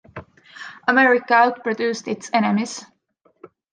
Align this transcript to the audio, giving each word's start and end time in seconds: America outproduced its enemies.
America 0.87 1.31
outproduced 1.33 2.07
its 2.11 2.31
enemies. 2.33 2.83